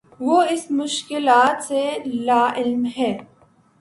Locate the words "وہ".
0.19-0.37